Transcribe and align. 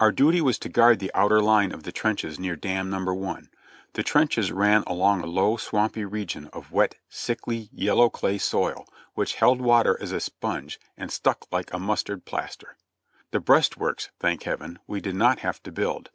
Our 0.00 0.12
duty 0.12 0.40
was 0.40 0.58
to 0.60 0.70
guard 0.70 0.98
the 0.98 1.10
outer 1.14 1.42
line 1.42 1.72
of 1.72 1.82
the 1.82 1.92
trenches 1.92 2.38
near 2.38 2.56
Dam 2.56 2.88
No. 2.88 3.24
i. 3.30 3.40
The 3.92 4.02
trenches 4.02 4.50
ran 4.50 4.82
along 4.86 5.20
a 5.20 5.26
low, 5.26 5.58
swampy 5.58 6.06
region 6.06 6.46
of 6.54 6.72
wet, 6.72 6.94
sickly, 7.10 7.68
yellow 7.70 8.08
clay 8.08 8.38
soil, 8.38 8.86
which 9.12 9.34
held 9.34 9.60
water 9.60 9.98
as 10.00 10.10
a 10.10 10.20
sponge 10.20 10.80
and 10.96 11.10
stuck 11.12 11.46
like 11.52 11.70
a 11.74 11.78
mustard 11.78 12.24
plas 12.24 12.56
ter. 12.56 12.76
The 13.30 13.40
breastworks, 13.40 14.08
thank 14.18 14.44
Heaven! 14.44 14.78
we 14.86 15.02
did 15.02 15.16
not 15.16 15.40
have 15.40 15.62
to 15.64 15.70
build. 15.70 16.08